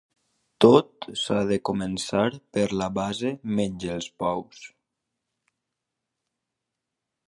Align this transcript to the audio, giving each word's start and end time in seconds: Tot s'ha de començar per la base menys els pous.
Tot 0.63 1.05
s'ha 1.23 1.41
de 1.51 1.57
començar 1.69 2.23
per 2.57 2.65
la 2.81 2.89
base 2.97 3.35
menys 3.61 3.87
els 3.99 4.11
pous. 4.25 4.67